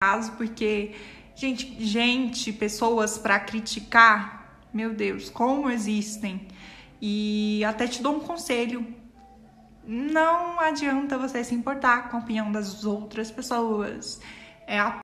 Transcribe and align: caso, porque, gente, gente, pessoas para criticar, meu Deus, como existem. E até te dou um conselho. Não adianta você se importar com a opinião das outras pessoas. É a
caso, 0.00 0.30
porque, 0.32 0.94
gente, 1.34 1.84
gente, 1.84 2.52
pessoas 2.52 3.18
para 3.18 3.40
criticar, 3.40 4.60
meu 4.72 4.94
Deus, 4.94 5.28
como 5.28 5.68
existem. 5.68 6.46
E 7.02 7.64
até 7.64 7.88
te 7.88 8.00
dou 8.00 8.14
um 8.14 8.20
conselho. 8.20 8.86
Não 9.84 10.60
adianta 10.60 11.18
você 11.18 11.42
se 11.42 11.52
importar 11.52 12.10
com 12.10 12.16
a 12.16 12.20
opinião 12.20 12.52
das 12.52 12.84
outras 12.84 13.30
pessoas. 13.32 14.20
É 14.68 14.78
a 14.78 14.92